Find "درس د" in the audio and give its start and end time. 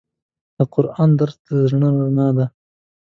1.19-1.47